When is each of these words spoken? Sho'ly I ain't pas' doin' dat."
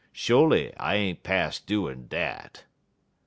Sho'ly 0.11 0.73
I 0.79 0.95
ain't 0.95 1.21
pas' 1.21 1.59
doin' 1.59 2.07
dat." 2.07 2.63